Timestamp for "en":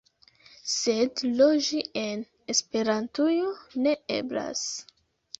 2.03-2.23